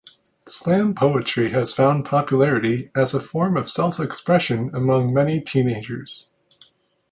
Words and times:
Slam 0.47 0.95
poetry 0.95 1.51
has 1.51 1.75
found 1.75 2.05
popularity 2.05 2.89
as 2.95 3.13
a 3.13 3.19
form 3.19 3.55
of 3.55 3.69
self-expression 3.69 4.71
among 4.73 5.13
many 5.13 5.39
teenagers. 5.39 6.31